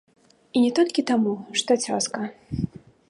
І 0.55 0.63
не 0.63 0.71
толькі 0.79 1.05
таму, 1.11 1.33
што 1.63 1.77
цёзка. 1.85 2.19